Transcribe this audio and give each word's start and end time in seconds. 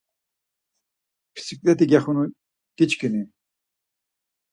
Pisiǩlet̆i 1.33 1.85
gexunu 1.91 2.23
giçkini? 2.77 3.21